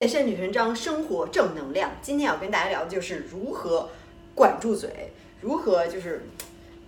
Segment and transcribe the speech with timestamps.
[0.00, 1.90] 健身女神张，生活正能量。
[2.00, 3.86] 今天要跟大家聊的就是如何
[4.34, 6.22] 管住嘴，如何就是，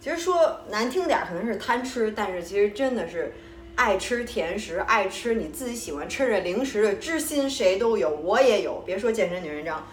[0.00, 3.35] 其实说难听点可能是贪吃，但是其实真的是
[3.77, 8.83] 爱吃甜食，爱吃你自己喜欢吃的零食的知心谁都有，我也有。
[8.87, 9.87] 别说健身女神张，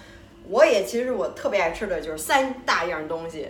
[0.47, 3.49] 我也其实我特别爱吃的就是三大样东西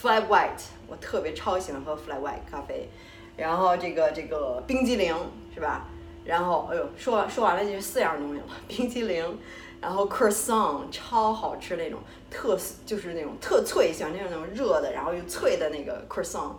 [0.00, 2.88] ，flat white，我特别超喜欢喝 flat white 咖啡，
[3.36, 5.12] 然后这个这个冰激凌
[5.52, 5.88] 是吧？
[6.24, 9.24] 然后，哎呦，说完说完了就是四样东西了， 冰淇淋，
[9.80, 11.98] 然后 croissant 超好吃那种，
[12.30, 12.56] 特
[12.86, 16.52] 就是那种特脆，喜欢那种那种热的，然后又脆的那个 croissant，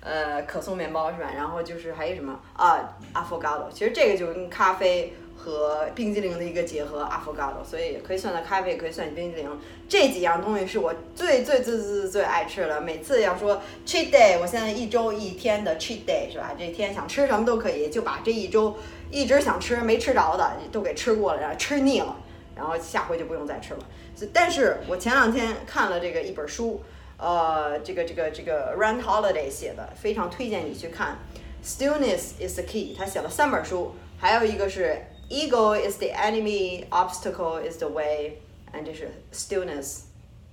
[0.00, 1.30] 呃，可颂面包是吧？
[1.34, 9.60] 然后就是还有什么啊，affogado 其实这个就跟咖啡和冰激凌的一个结合，affogado 所以也可以算到咖啡，也可以算冰激凌。
[9.88, 12.80] 这几样东西是我最最最最最爱吃的。
[12.80, 16.52] 每次要说 cheat day，我现在一周一天的 cheat day 是吧？
[16.58, 18.74] 这天想吃什么都可以，就把这一周。
[19.14, 22.16] 一直想吃没吃着的都给吃过了，然后吃腻了，
[22.56, 23.86] 然后下回就不用再吃了。
[24.32, 26.82] 但是我前两天看了这个一本书，
[27.16, 31.18] 呃，这个这个这个 Rand Holiday 写的，非常推荐你去看。
[31.64, 34.98] Stillness is the key，他写了三本书，还有一个是
[35.30, 40.00] Ego is the enemy, obstacle is the way，and 这是 Stillness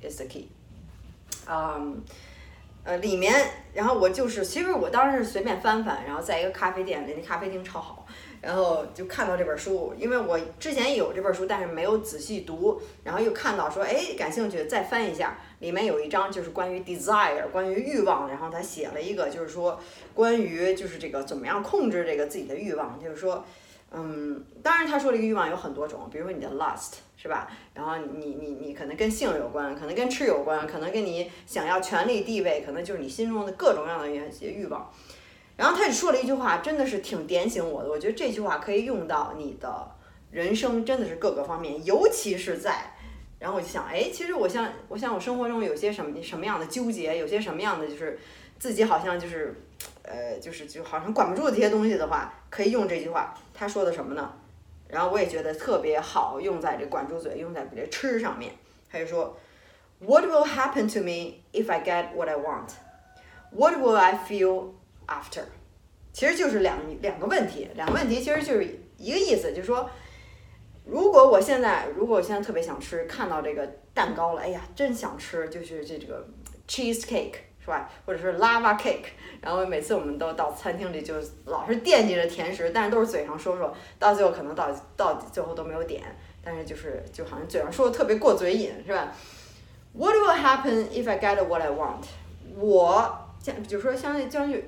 [0.08, 0.50] is the key。
[1.50, 2.04] 嗯。
[2.84, 3.32] 呃，里面，
[3.76, 8.01] 然后我就是，其实我当时是随便翻翻，然后在一个咖啡店里，那咖啡厅超好，
[8.42, 19.80] 然后就看到这本书，因为我之前有这本书，但是没有仔细读，然后又看到说，哎，感兴趣，再翻一下，里面有一章就是关于 desire，关于欲望，然后他写了一个，就是说
[20.14, 23.46] 关于就是这个怎么样控制这个自己的欲望，就是说。
[23.94, 27.52] 嗯，当然他说这个欲望有很多种，比如说你的 lust 是吧？
[27.74, 34.90] 然后你你你可能跟性有关，可能跟吃有关，可能跟你想要权力地位，可能就是你心中的各种各样的一些欲望。
[35.58, 37.90] 然后他也说了一句话，真的是挺点醒我的。
[37.90, 39.92] 我觉得这句话可以用到你的
[40.32, 42.94] 人生，真的是各个方面，尤其是在。
[43.40, 48.20] 然后我就想，哎，其实我像我想我生活中有些什么什么样的纠结，有些什么样的就是
[48.60, 49.56] 自己好像就是。
[50.04, 53.34] 呃，就是就好像管不住这些东西的话，可以用这句话。
[53.54, 54.32] 他说的什么呢？
[54.88, 58.52] 然后我也觉得特别好，用在这管住嘴，用在这吃上面。
[58.92, 59.38] 他就说
[60.00, 62.70] ，What will happen to me if I get what I want?
[63.52, 64.72] What will I feel
[65.12, 65.44] after?
[66.14, 68.66] 其实就是两两个问题，两个问题其实就是
[68.98, 69.90] 一个意思，就是说，
[70.86, 76.28] 如果我现在如果我现在特别想吃，看到这个蛋糕了，哎呀，真想吃，就是这这个
[76.68, 77.36] cheese cake。
[77.64, 77.88] 是吧？
[78.08, 79.06] 或者是 lava cake，
[79.40, 81.14] 然后每次我们都到餐厅里就
[81.46, 86.02] 老是惦记着甜食，但是都是嘴上说说，到最后可能到到最后都没有点，
[86.44, 89.16] 但是就是就好像嘴上说的特别过嘴瘾，是吧
[89.94, 92.04] ？What will happen if I get what I want？
[92.58, 94.66] 我将就是说相对将去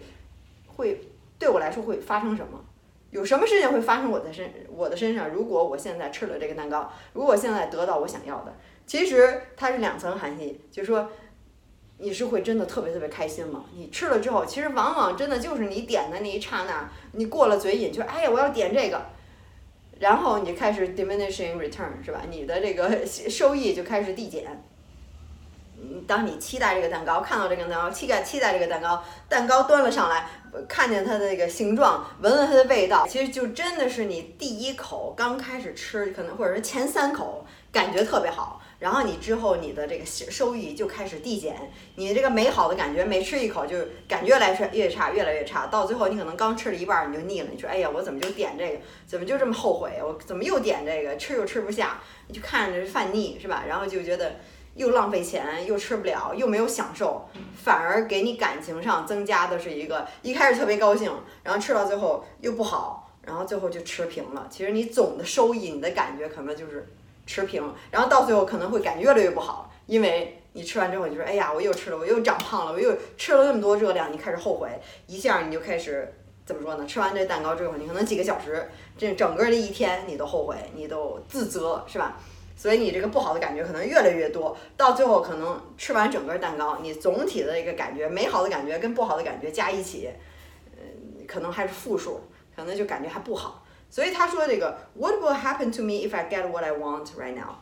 [0.84, 1.02] 会
[1.40, 2.64] 对我来说会发生什么？
[3.10, 5.30] 有什么事情会发生我的身我的身上？
[5.30, 8.54] 如果我现在吃了这个蛋糕，如果现在得到我想要的，
[8.86, 11.10] 其实它是两层含义，就是说。
[12.00, 13.64] 你是会真的特别特别开心吗？
[13.76, 19.00] 你吃了之后，其实往往真的就是你点的那一刹那，你过了嘴瘾，就哎呀，我要点这个，
[20.00, 22.24] 然后你开始 diminishing return 是吧？
[22.30, 24.44] 你的这个 收益就开始递减。
[26.08, 30.28] 当你期待这个蛋糕，看到这个蛋糕，期待期待这个蛋糕，蛋糕端了上来，
[30.68, 38.62] 看见它的那个形状，闻闻它的味道，其实就真的是你第一口刚开始吃，可能或者是前三口感觉特别好。
[38.80, 41.56] 然后你之后你的这个收益就开始递减，
[41.96, 43.78] 你这个美好的感觉每吃一口就
[44.10, 53.64] 感觉来越差越来越差，到最后你可能刚吃了一半你就腻了，你说哎呀我怎么就点这个，怎么就这么后悔，我怎么又点这个，吃又吃不下，你就看着犯腻是吧？
[53.66, 54.36] 然后就觉得
[54.76, 57.28] 又浪费钱，又吃不了，又没有享受，
[57.64, 61.12] 反而给你感情上增加的是一个一开始特别高兴，
[61.44, 64.48] 然后吃到最后又不好，然后最后就持平了。
[64.50, 66.88] 其实你总的收益，你的感觉可能就是。
[67.26, 74.68] 持平，然后到最后可能会感觉越来越不好，因为你吃完之后你就说，哎呀，我又吃了，我又长胖了，我又吃了那么多热量，你开始后悔，
[75.08, 76.14] 一下你就开始
[76.46, 76.86] 怎么说呢？
[76.86, 82.20] 吃完这蛋糕之后，你可能几个小时，这整个的一天你都后悔，你都自责，是吧？
[82.56, 90.10] 所以你这个不好的感觉可能越来越多，到最后可能吃完整个蛋糕，你总体的一个感觉，美好的感觉跟不好的感觉加一起，
[90.78, 92.22] 嗯，可能还是负数，
[92.56, 93.64] 可能就感觉还不好。
[93.90, 97.56] 所以他说这个 What will happen to me if I get what I want right now？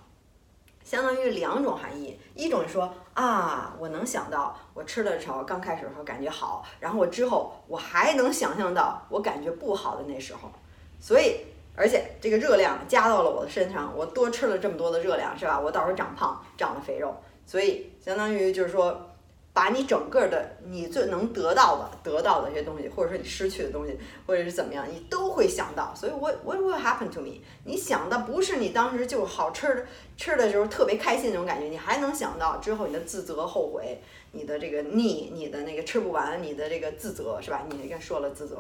[0.83, 10.51] 相当于两种含义，一种说啊，我能想到我吃的时候刚开始的时候感觉好，然后我之后我还能想象到我感觉不好的那时候，
[10.99, 11.45] 所以
[11.75, 15.59] 而且这个热量加到了我的身上，我多吃了这么多的热量是吧？
[15.59, 17.15] 我到时候长胖，长了肥肉，
[17.45, 19.09] 所以相当于就是说
[19.53, 25.93] 把你整个的你最能得到的得到的这些东西，或者说你失去的东西，或者是怎么样，你都会想到。
[25.95, 27.41] 所以，what what will happen to me？
[27.65, 29.85] 你想的不是你当时就好吃的
[30.15, 34.01] 吃的时候特别开心那种感觉，你还能想到之后你的自责、后悔，
[34.31, 37.65] 你的这个腻，你的那个吃不完，你的这个自责是吧？
[37.69, 38.57] 你刚说了自责，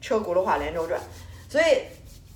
[0.00, 1.00] 车轱辘话连轴转。
[1.48, 1.64] 所以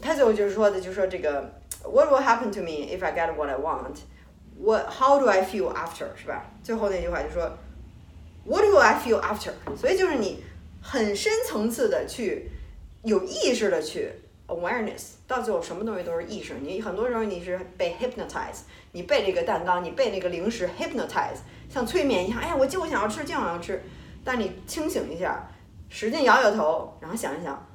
[0.01, 1.53] 他最后就是说的，就说这个
[1.83, 5.73] what will happen to me if I get what I want？What how do I feel
[5.73, 6.07] after？
[6.17, 6.45] 是吧？
[6.63, 7.51] 最后那句话就说。
[8.47, 9.53] What do I feel after？
[9.75, 10.45] 所以就是你
[10.83, 12.51] 很深层次的去
[13.03, 14.13] 有意识的去
[14.49, 16.53] awareness，到最后什么东西都是意识。
[16.61, 18.59] 你很多时候你是被 hypnotize，
[18.93, 21.39] 你被这个蛋糕，你被那个零食 hypnotize，
[21.71, 22.39] 像催眠一样。
[22.39, 23.83] 哎呀，我就想要吃，就想要吃。
[24.23, 25.49] 但你清醒一下，
[25.89, 27.67] 使劲摇摇头，然后想一想，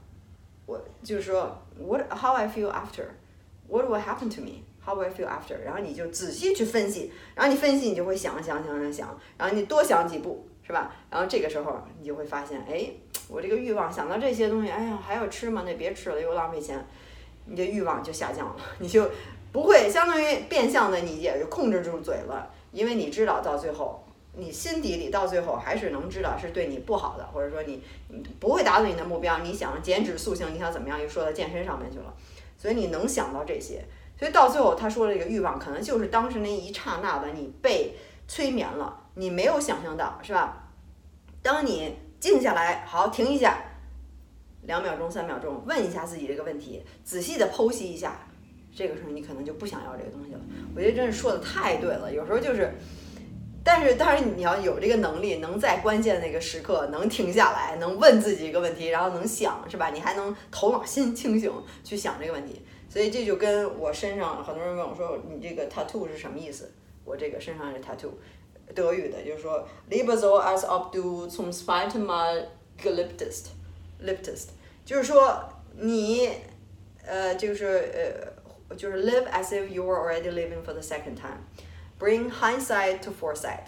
[0.67, 5.57] 我就是说 What how I feel after？What will happen to me？How will I feel after？
[5.63, 10.45] 然后你就仔细去分析，然后你分析，你就会想想想想想，然后你多想几步。
[10.61, 10.93] 是吧？
[11.09, 12.91] 然后这个时候你就会发现，哎，
[13.27, 15.63] 我这个欲望想到这些东西，哎呀，还要吃吗？
[15.65, 16.85] 那别吃了，又浪费钱，
[17.45, 19.09] 你的欲望就下降了，你就
[19.51, 24.03] 不会相当于变相的，你也就控制住嘴了，因为你知道到最后，
[24.33, 27.83] 你心底里到最后还是能知道是对你不好的，或者说你
[28.39, 29.39] 不会达到你的目标。
[29.39, 31.01] 你想减脂塑形，你想怎么样？
[31.01, 32.13] 又说到健身上面去了，
[32.57, 33.83] 所以你能想到这些，
[34.17, 37.95] 所以到最后他说的这个欲望，可能就是当时那一刹那的你被
[38.27, 39.07] 催眠了。
[39.15, 40.69] 你没有想象到，是吧？
[41.41, 43.61] 当你静下来，好，停一下，
[44.61, 48.27] 两秒钟、三秒钟，问一下自己这个问题，仔细的剖析一下，
[48.73, 50.39] 这个时候你可能就不想要这个东西了。
[50.73, 52.13] 我觉得真是说的太对了。
[52.13, 52.73] 有时候就是，
[53.71, 59.91] 但是当然你要有这个能力，能在关键那个时刻能停下来，能问自己一个问题，然后能想，是吧？
[59.91, 62.63] 你还能头脑心清醒去想这个问题。
[62.89, 66.71] 所以这就跟我身上很多人问我说，你这个 tattoo 是什么意思？
[67.05, 68.09] 我这个身上的 tattoo。
[68.73, 72.45] 德语的，就是说，lieber so als ob du zum zweiten Mal
[72.81, 74.47] geliebtest，liebtest，
[74.83, 76.27] 就是说你，
[77.05, 81.37] 呃，就是呃，就是 live as if you were already living for the second time”
[81.99, 83.67] Bring hindsight to foresight，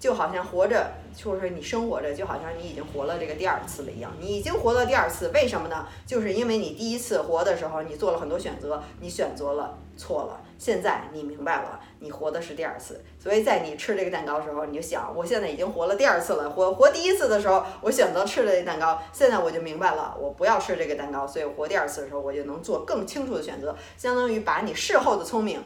[0.00, 4.10] 就好像活着，就是你生活着，就好像你已经活了这个第二次了一样。
[4.18, 5.86] 你已经活了第二次，为什么呢？
[6.06, 10.40] 就是因为你第一次活的时候，你做了很多选择，你选择了错了。
[10.58, 16.48] 现在你明白了，你活的是第二次，所以在你吃这个蛋糕的时候，你就想，我现在已经活了第二次了。
[16.48, 21.26] 活活第一次的时候，我选择吃了这蛋糕，现在我就明白了，我不要吃这个蛋糕。
[21.26, 25.62] 所以活第二次的时候，我就能做更清楚的选择，相当于把你事后的聪明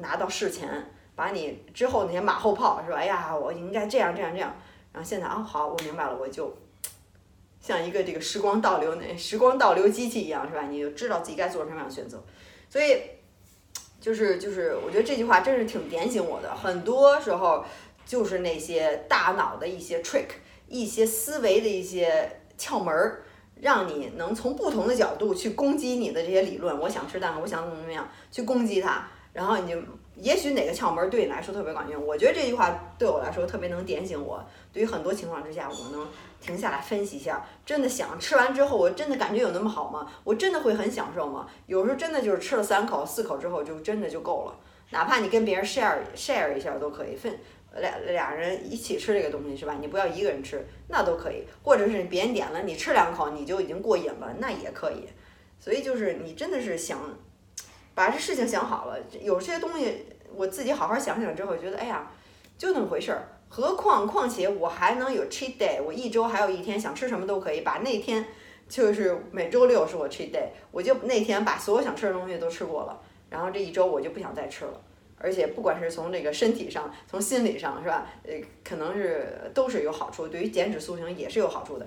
[0.00, 0.68] 拿到事前，
[1.14, 2.96] 把你之后那些马后炮是吧？
[2.98, 4.54] 哎呀，我应该这样这样这样。
[4.92, 6.56] 然后现在啊，好，我明白了，我就
[7.60, 10.62] 像一个这个时光倒流那时光倒流机器一样是吧？
[10.62, 12.22] 你就知道自己该做什么样的选择，
[12.68, 13.00] 所以。
[14.00, 16.54] 就是就是，我觉得这句话真是挺点醒我的。
[16.54, 17.62] 很多时候，
[18.06, 20.24] 就是那些大脑的一些 trick，
[20.66, 23.24] 一些思维的一些窍门儿，
[23.56, 26.80] 让你能从不同的角度去攻击你的这些理论。
[26.80, 29.78] 我想吃蛋糕，我想怎么怎么样去攻击它，然后你就。
[30.16, 34.44] 也许哪个窍门对你来说特别管用，我觉得这句话对我来说特别能点醒我。
[34.70, 36.06] 对于很多情况之下，我能
[36.42, 40.12] 停下来分析一下，真的想吃完之后，我真的感觉有那么好吗？
[40.24, 41.48] 我真的会很享受吗？
[41.64, 44.54] 有时候真的就是吃了三口、四口之后，就真的就够了。
[44.90, 47.38] 哪怕你跟别人 share share 一下都可以，分
[47.76, 49.78] 俩俩人一起吃这个东西是吧？
[49.80, 51.44] 你不要一个人吃，那都可以。
[51.62, 55.08] 或者是别人点了，你吃两口你就已经过瘾了，那也可以。
[55.58, 56.98] 所以就是你真的是想。
[58.00, 62.10] 把这事情想好了，有些东西我自己好好想想之后，觉得哎呀，
[62.56, 63.28] 就那么回事儿。
[63.50, 67.60] 何况况且我还能有 cheat day，我一周还有一天想吃什么都可以。
[67.60, 68.24] 把那天
[68.70, 72.98] 就是每周六是我 cheat day，我就那天把所有想吃的东西都吃过了，
[73.28, 74.80] 然后这一周我就不想再吃了。
[75.18, 78.06] 而且不管是从这个身体上，从心理上是吧？
[78.26, 78.32] 呃，
[78.64, 81.86] 可能是都是有好处，对于减脂塑形也是有好处的。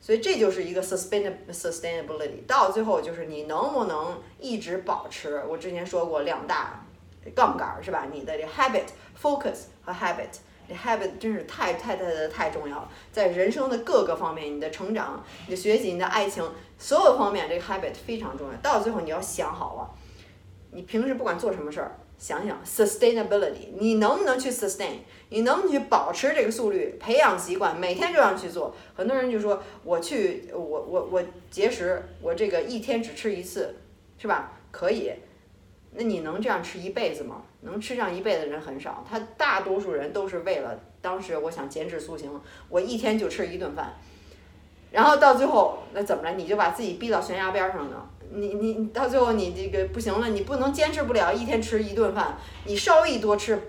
[0.00, 5.42] 所以这就是一个 sustainability，到最后就是你能不能一直保持。
[5.46, 6.86] 我之前说过两大
[7.34, 8.06] 杠杆儿是吧？
[8.10, 8.86] 你的这 habit
[9.20, 18.56] focus 和 habit，这 habit 真是太太太太太重要了，在人生的各个方面，你的成长、你的学习、你的爱情，所有方面，这个 habit 非常重要。
[18.62, 19.90] 到最后你要想好了，
[20.70, 21.98] 你平时不管做什么事儿。
[22.20, 24.98] 想想 sustainability，你能不能去 sustain？
[25.30, 26.94] 你能不能去保持这个速率？
[27.00, 28.76] 培养习惯，每天这样去做。
[28.94, 33.74] 很多人就说，我去，我我我节食，我这个一天只吃一次，
[34.18, 34.52] 是吧？
[34.70, 35.10] 可以。
[35.92, 37.42] 那你能这样吃一辈子吗？
[37.62, 39.02] 能吃上一辈子的人很少。
[39.08, 42.30] 他大多数人都是为了当时我想减脂塑形，
[42.68, 43.94] 我一天就吃一顿饭，
[44.90, 46.32] 然后到最后那怎么了？
[46.32, 48.06] 你就把自己逼到悬崖边上呢？
[48.32, 53.60] 你你你到最后你这个不行了，你不能坚持不了一天吃一顿饭，你稍微一多吃，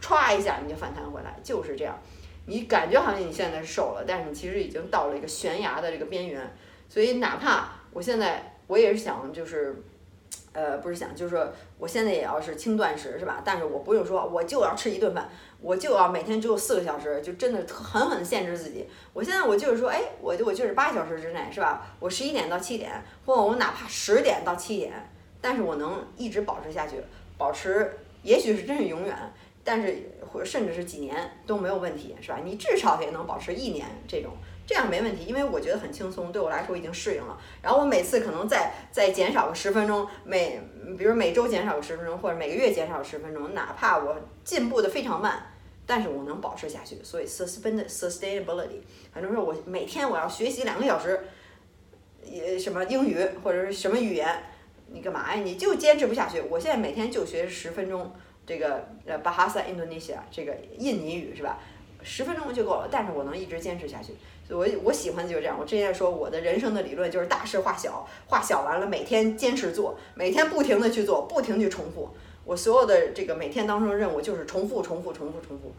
[0.00, 1.98] 歘一下你就反弹回来，就是这样。
[2.46, 6.54] 你感觉好像你现在瘦了，但是你其实已经到了一个悬崖的这个边缘。
[6.88, 9.82] 所以哪怕我现在我也是想就是。
[10.56, 11.46] 呃，不是想，就是说，
[11.78, 13.42] 我现在也要是轻断食，是吧？
[13.44, 15.28] 但是我不用说，我就要吃一顿饭，
[15.60, 18.86] 我就要每天只有四个小时，就真的狠狠限制自己。
[19.12, 21.86] 我现在我就是说，哎，我就我就是八小时之内，是吧？
[22.00, 22.90] 我十一点到七点，
[23.26, 24.94] 或我哪怕十点到七点，
[25.42, 27.02] 但是我能一直保持下去，
[27.36, 29.14] 保持，也许是真是永远，
[29.62, 29.94] 但是
[30.32, 32.38] 或甚至是几年都没有问题，是吧？
[32.42, 34.32] 你至少也能保持一年这种。
[34.66, 37.38] 这样没问题，因为我觉得很轻松，对我来说已经适应了。
[37.62, 40.60] 然后我每次可能再再减少个十分钟，每
[40.98, 45.46] 比如每周减少个十分钟，或者每个月减少十分钟，哪怕我进步的非常慢，
[45.86, 46.98] 但是我能保持下去。
[47.04, 48.80] 所以 sustainability sustainability，
[49.12, 51.20] 很多时候我每天我要学习两个小时，
[52.24, 54.28] 也什么英语或者是什么语言，
[54.88, 55.40] 你干嘛呀？
[55.40, 56.40] 你就坚持不下去。
[56.40, 58.12] 我现在每天就学十分钟，
[58.44, 61.60] 这个呃 Bahasa Indonesia 这个印尼语是吧？
[62.02, 64.12] 十分钟就够了，但是我能一直坚持下去。
[64.48, 65.56] 我我喜欢就是这样。
[65.58, 72.08] 我之前说我的人生的理论就是大事化小，化小完了每天坚持做，每天不停的去做，不停去重复。
[72.44, 75.72] 我所有的这个每天当中任务就是重复重复重复重复，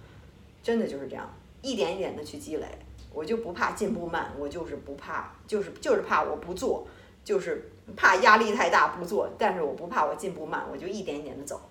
[0.61, 2.65] 真的就是这样，一点一点的去积累。
[3.13, 6.85] 我就不怕进步慢，我就是不怕，就是就是怕我不做，
[7.23, 9.29] 就是怕压力太大不做。
[9.37, 11.61] 但是我不怕我进步慢，我就一点一点的走。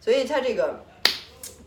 [0.00, 0.84] 所以他这个。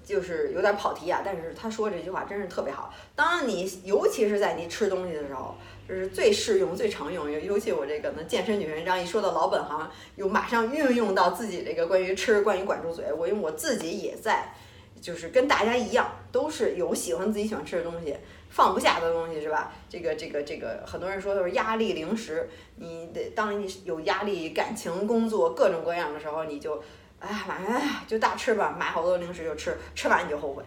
[0.08, 2.94] 就是有点跑题啊，但是他说这句话真是特别好。
[3.14, 5.54] 当你尤其是在你吃东西的时候，
[5.86, 7.30] 就是最适用、最常用。
[7.30, 13.12] 尤尤其我这个呢，健身女神章一说到老本行，又马上运用到自己这个关于吃、关于管住嘴。
[13.12, 14.54] 我因为我自己也在，
[15.02, 18.16] 就是跟大家一样，都是有喜欢自己喜欢吃的东西，
[18.50, 19.74] 放不下的东西，是吧？
[19.90, 22.50] 这个、这个、这个，很多人说都是压力零食。
[22.78, 26.82] 你得当你有压力、感情、工作各种各样的时候，你就。
[27.20, 30.64] 哎呀，晚上就大吃吧，买好多零食就吃，吃完你就后悔，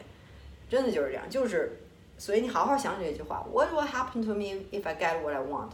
[0.69, 1.81] 真的就是这样，就是，
[2.19, 5.71] 所以你好好想想这句话，What will happen to me if I get what I want?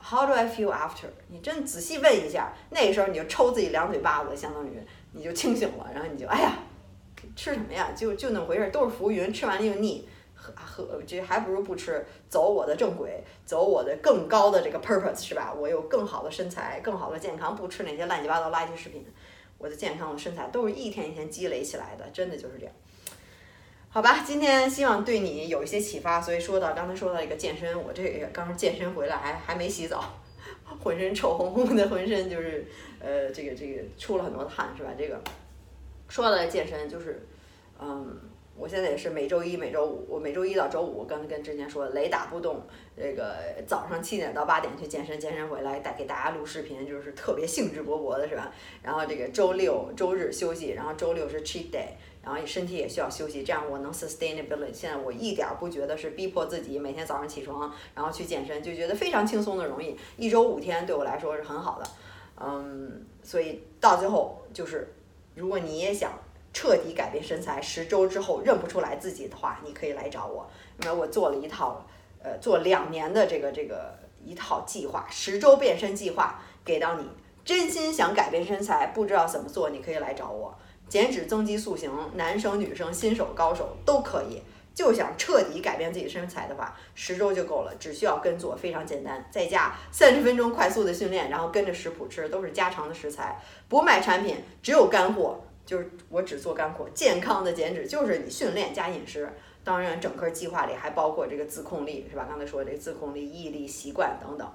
[0.00, 1.06] How do I feel after?
[1.28, 4.82] 你真仔细问一下，那个时候你就抽自己两嘴巴子，相当于
[5.12, 6.52] 你就清醒了，然后你就哎呀，
[7.36, 7.92] 吃什么呀？
[7.94, 15.54] 就就那么回事，都是浮云，吃完了又腻，喝喝这还不如不吃，走我的正轨，走我的更高的这个 purpose 是吧？
[15.56, 19.06] 我有更好的身材，更好的健康，不吃那些乱七八糟垃圾食品。
[19.62, 22.74] 我的健康，我的身材都是一天一天积累起来的，真的就是这样。
[23.88, 26.20] 好吧，今天希望对你有一些启发。
[26.20, 30.18] 所以说到刚才说到一个健身，我这个刚健身回来还还没洗澡，
[30.82, 32.66] 浑身臭烘烘的，浑身就是
[32.98, 34.90] 呃这个这个出了很多的汗，是吧？
[34.98, 35.22] 这个
[36.08, 37.24] 说到健身，就是
[37.80, 38.18] 嗯。
[38.54, 42.62] 我现在也是每周一、每周五，我每周一到周五跟跟之前说雷打不动，
[42.96, 43.34] 这个
[43.66, 48.52] 早上七点到八点去健身，健身回来带给大家录视频，就是特别兴致勃勃的，是吧？
[48.82, 51.86] 然后这个周六、周日休息，然后周六是 cheat day，
[52.22, 54.72] 然后身体也需要休息，这样我能 sustainability。
[54.72, 61.90] 现在我一点不觉得是逼迫自己每天早上起床然后去健身，就觉得非常轻松的容易，一周五天对我来说是很好的，
[62.38, 64.92] 嗯，所以到最后就是，
[65.34, 66.12] 如果你也想。
[66.52, 70.48] 彻底改变身材，十周之后认不出来自己的话，你可以来找我，
[70.82, 71.84] 因为我做了一套，
[72.22, 77.08] 呃，做两年的这个这个一套计划，十周变身计划给到你。
[77.44, 80.56] 真心想改变身材，不知道怎么做，你可以来找我。
[80.88, 84.42] 减脂增肌塑形，男生女生新手高手都可以。
[84.74, 95.40] 就想彻底改变自己身材的话，十周就够了，只需要跟做，非常简单，在家三十分钟快速的训练，然后跟着食谱吃，都是家常的食材，不卖产品，只有干货。
[95.64, 99.28] 就是我只做干货，健康的减脂就是你训练加饮食，
[99.62, 102.26] 当然整个计划里还包括这个自控力，是吧？
[102.28, 104.46] 刚才说这个自控力、毅力、习惯等等，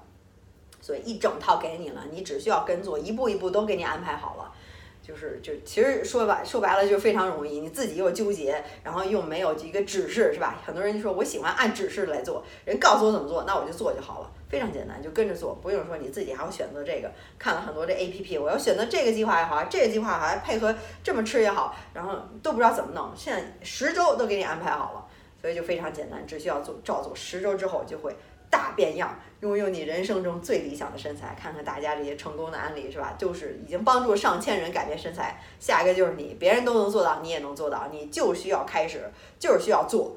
[0.80, 4.52] 所以一整套给你了，你只需要跟做，一步一步都给你安排好了。
[5.00, 10.60] 就是就其实说白说白了就非常容易，你自己又纠结，然后又没有一个指示，是吧？
[10.66, 25.06] 很多人就说我喜欢按指示来做，人告诉我怎么做，那我就做就好了，非常简单，就跟着做，不用说你自己还要选择这个，看了很多这 A P P，我要选择这个计划也好，这个计划还配合这么吃也好，然后都不知道怎么弄，现在十周都给你安排好了，
[25.40, 28.16] 所以就非常简单，只需要做照做，十周之后就会。
[28.50, 31.36] 大变样，拥有你人生中最理想的身材。
[31.38, 33.14] 看看大家这些成功的案例，是吧？
[33.18, 35.38] 就是已经帮助上千人改变身材。
[35.60, 37.88] 下一个就是你，别人都能做到，你也能做到。
[37.92, 39.04] 你就需要开始，
[39.38, 40.16] 就是需要做。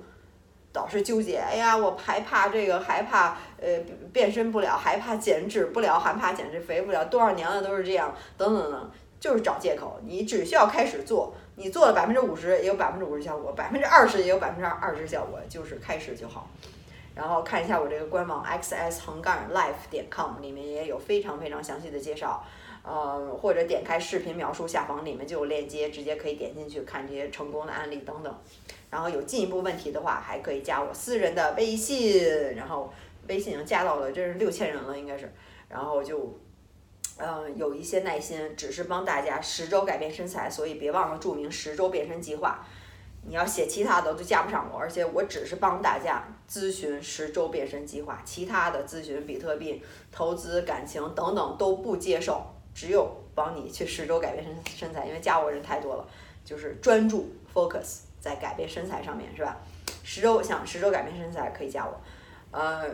[0.74, 3.80] 老是纠结，哎呀，我害怕这个，害怕呃
[4.14, 7.04] 变身不了，害怕减脂不了，害怕减脂肥不了。
[7.06, 10.00] 多少年了都是这样，等等等，就是找借口。
[10.06, 16.48] 你只需要开始做，你做了百分之五十也有百分之五十效果，百分之二十也有百分之二十效果，就是开始就好。
[17.14, 22.42] 然后看一下我这个官网 xs 横杠 life 点 com 里面也有非常非常详细的介绍，
[22.84, 28.36] 呃，或者点开视频描述下方里面就有链接，直接可以点进去看这些成功的案例等等。
[28.90, 32.92] 然后有进一步问题的话，还可以加我私人的微信，然后
[33.28, 35.32] 微信已经加到了，这是六千人了应该是，
[35.70, 36.38] 然后就。
[37.18, 42.66] 嗯，有一些耐心，只是帮大家十周改变身材，所以别忘了注明十周变身计划。
[43.28, 52.44] 你要写其他的就加不上我，而且我只是帮大家咨询十周变身计划，其他的咨询比特币、投资、感情等等都不接受，
[52.74, 56.08] 只有帮你去十周改变身身材，因为加我人太多了，
[56.44, 59.58] 就是专注 focus 在改变身材上面，是吧？
[60.04, 62.02] 十周想十周改变身材可以加我，
[62.52, 62.86] 呃。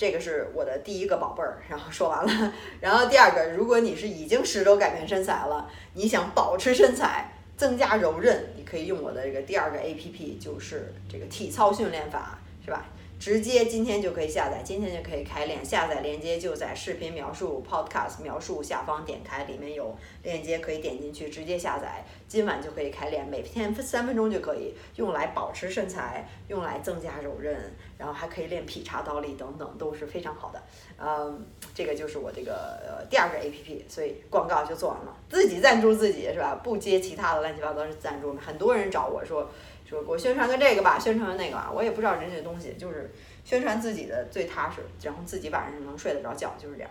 [0.00, 2.54] 这个是我的第一个宝贝儿，然后说完了。
[2.80, 12.86] 然后第二个，如果你是已经十周改变身材了，你想保持身材、增加柔韧，你可以用我的这个第二个 A P P，就是这个体操训练法，是吧？
[13.18, 15.64] 直接今天就可以下载，今天就可以开练。
[15.64, 22.04] 下载链接就在视频描述、Podcast 描述下方点开，里面有链接可以点进去直接下载。
[22.28, 30.62] 今晚就可以开练，每天三分钟就可以用来保持身材，用来增加柔韧，然后还可以练劈叉倒立等等，都是非常好的。
[30.98, 31.44] 嗯，
[31.74, 36.54] 这个就是我这个第二个 A P P，所以广告就做完了，自己赞助自己是吧？
[36.62, 38.34] 不接其他的乱七八糟的赞助。
[38.36, 39.50] 很多人找我说。
[39.88, 43.10] 说给我宣传个这个吧，宣传个那个吧，我也不知道人家东西，就是
[43.44, 46.90] 宣传自己的最踏实，然后自己晚上能睡得着觉，就是这样。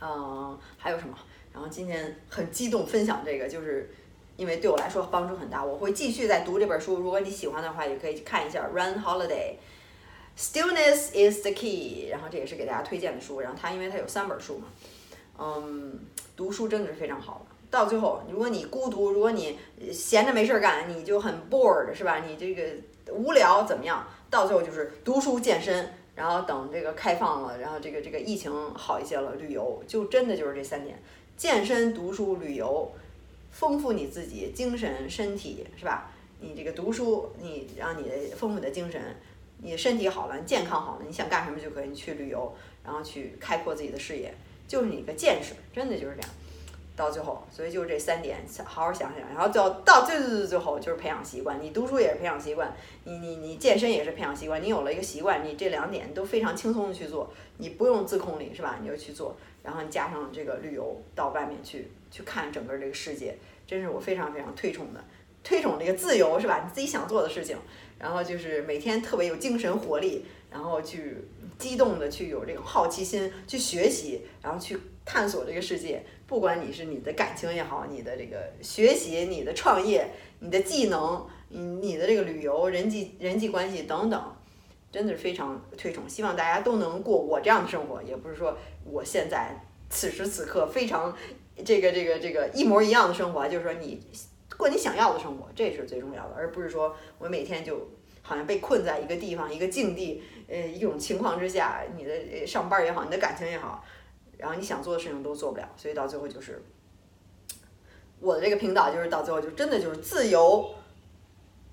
[0.00, 1.16] 嗯，还有什么？
[1.52, 3.90] 然后今天很激动分享这个，就是
[4.36, 7.00] 因为对我来说帮助很大，我会继续再读这本书。
[7.00, 9.56] 如果你喜欢的话，也可以看一下《Run Holiday》
[10.38, 12.08] ，Stillness is the key。
[12.10, 13.40] 然后这也是给大家推荐的书。
[13.40, 14.68] 然后它因为它有三本书嘛，
[15.38, 15.98] 嗯，
[16.36, 17.44] 读书真的是非常好。
[17.70, 19.58] 到最后，如果你孤独，如果你
[19.92, 22.24] 闲着没事儿干，你就很 bored，是吧？
[22.26, 22.62] 你这个
[23.12, 24.06] 无聊怎么样？
[24.30, 31.00] 到最后就是读书、健身，然后等这个开放了，然后这个这个疫情好一些了，旅游，就真的就是这三点：
[31.36, 32.90] 健身、读书、旅游，
[33.50, 36.10] 丰富你自己精神、身体，是吧？
[36.40, 39.00] 你这个读书，你让你的丰富的精神，
[39.62, 44.32] 你身体好了，你健康好了，你想干什么就可以你去旅游，然后去开阔自己的视野，
[44.66, 46.30] 就是你的见识，真的就是这样。
[46.98, 51.62] 到最后，所以就是这三点，好好想想，然后最后到最最最最后就是培养习惯。
[51.62, 52.74] 你读书也是培养习惯，
[53.04, 54.60] 你你你健身也是培养习惯。
[54.60, 58.78] 你有了一个习惯，你这两点都非常轻松的去做，你不用自控力是吧？
[58.82, 65.04] 你就去做，然后你加上这个旅游到外面去去看整个这个世界，真是我非常非常推崇的，
[65.44, 66.62] 推崇这个自由是吧？
[66.64, 67.56] 你自己想做的事情，
[67.96, 71.16] 然后就是每天特别有精神活力，然后去
[71.58, 76.04] 激动的去有这种好奇心去学习，然后去探索这个世界。
[76.26, 80.08] 不管你是你的感情也好，你的这个学习、你的创业、
[80.40, 84.36] 你的技能、你你的这个旅游、人际人际关系等等，
[84.92, 86.08] 真的是非常推崇。
[86.08, 91.16] 希望大家都能过我这样的生活，也不是说我现在此时此刻非常
[91.64, 93.98] 这个这个这个一模一样的生活，就是说你
[94.58, 97.88] 过你想要的生活，这是最重要的，而不是说我每天就
[98.28, 103.82] 好像被困在一个地方、一个境地，呃，一种情况之下，你的上班也好，你的感情也好。
[104.36, 106.62] 然后你想做的事情都做不了，所以到最后就是
[108.20, 110.74] 我的这个频道，就是到最后就真的就是自由。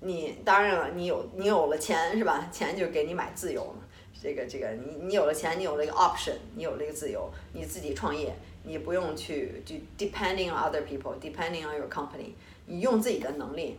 [0.00, 2.48] 你当然了，你有你有了钱是吧？
[2.50, 3.84] 钱就是给你买自由嘛。
[4.18, 12.32] 这个这个，你你有了钱，你有了一个 option，你有了一个自由，你自己创业，你不用去就 depending on other people，depending on your company，
[12.64, 13.78] 你用自己的能力，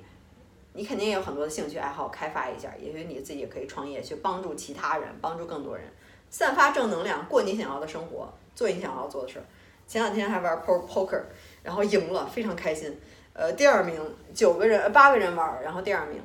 [0.78, 5.84] 你肯定也有很多的兴趣爱好，开发一下，也许你自己也可以创业，去帮助其他人，帮助更多人，
[6.30, 8.32] 散发正能量，过你想要的生活。
[8.56, 9.46] 做你想要做的事儿，
[9.88, 11.22] 前两天还玩 poker，
[11.62, 12.96] 然后赢了，非常开心。
[13.34, 14.02] 呃，第二名
[14.34, 16.20] 九个人，八个人玩，然后第二名。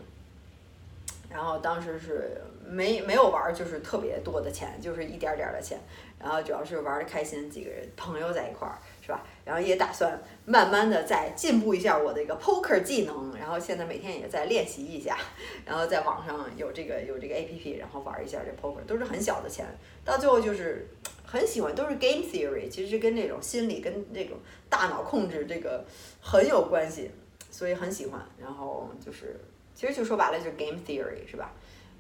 [1.29, 5.79] 然后当时是没没有玩，就是特别多的钱，就是一点点的钱。
[6.19, 9.23] 然后主要是玩的开心，几个人朋友在一块儿，是吧？
[9.45, 13.35] 然后也打算慢慢的再进步一下我的一个 poker 技能。
[13.39, 15.19] 然后现在每天也在练习一下，
[15.67, 19.67] 然后在网上有这个有这个 A P P，然后玩一下这 poker，都是很小的钱，
[20.05, 20.89] 到最后就是。
[21.25, 24.37] 很喜欢，都是 game theory，其实跟这种心理、跟这种
[24.69, 25.83] 大脑控制这个
[26.21, 27.11] 很有关系，
[27.51, 28.21] 所以很喜欢。
[28.39, 29.41] 然后就是，
[29.75, 31.55] 其实就说白了就是 game theory，是吧？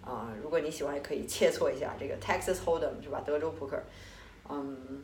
[0.05, 3.23] 啊，如果你喜欢，也可以切磋一下这个 Texas Hold'em，是吧？
[3.25, 3.83] 德州扑克，
[4.51, 5.03] 嗯，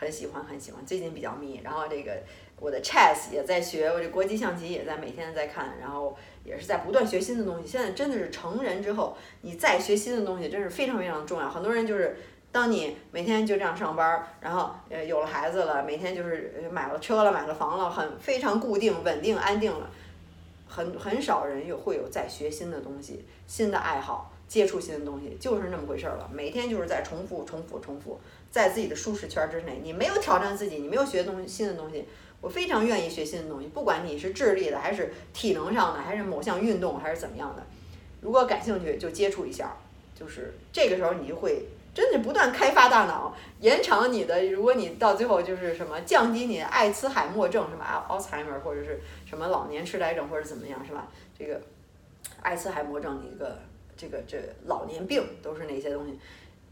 [0.00, 0.84] 很喜欢，很喜欢。
[0.86, 2.16] 最近比较迷，然后这个
[2.58, 7.68] 我的 chess 也在学，我这国际象棋也在每天在看，然后也是在不断学新的东西。
[7.68, 11.50] 现在真的是成人之后，你再学新的东西，真是非常非常重要。
[11.50, 12.16] 很多人就是。
[12.52, 19.88] 当你每天就这样上班，然后呃有了孩子了，每天就是买了车了，买了房了，很非常固定、稳定、安定了，
[20.66, 26.28] 很很少人有会有再学新的东西、新的爱好、接触新的东西，就是那么回事儿了。
[26.32, 28.18] 每天就是在重复、重复、重复，
[28.50, 32.04] 在自己的舒适圈之内，你没有挑战自己，你没有学东新的东西，
[32.40, 37.64] 我非常愿意学新的东西，不管你是智力的，还是体能上的，还是某项运动，还是怎么样的，
[38.20, 39.76] 如果感兴趣就接触一下，
[40.18, 51.08] 就是这个时候你就会真的不断开发大脑，延长你的，如果你到最后就是什么降低你的爱茨海默症，什么阿 Alzheimer 或者是什么老年痴呆症或者怎么样，是吧？
[51.38, 51.60] 这个
[52.42, 53.58] 爱茨海默症一个
[53.96, 56.18] 这个这老年病都是那些东西。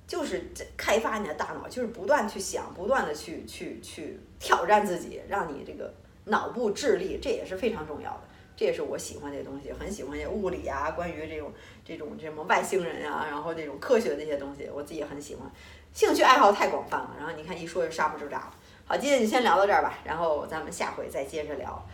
[0.09, 5.93] 就是这开发你的大脑，就是不断去想，不断的去去去挑战自己，让你这个
[6.25, 8.21] 脑部智力，这也是非常重要的。
[8.57, 11.53] 这也是我喜欢这东西，很喜欢这物理啊，关于这种
[11.85, 15.49] 这种什么外星人啊，然后这种科学的这些东西，我自己也很喜欢。
[15.93, 18.55] 兴趣爱好太广泛了，然后你看一说就刹不住闸了。
[18.87, 21.87] 好，今天就先聊到这儿吧，然后咱们下回再接着聊。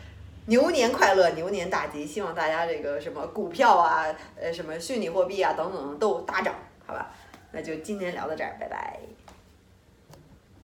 [0.46, 4.07] 牛年快乐，牛年大吉，希望大家这个什么股票啊，
[4.40, 6.55] 呃，什么虚拟货币啊等等都大涨，
[6.87, 7.11] 好吧？
[7.55, 8.99] 那就今天聊到这儿，拜拜。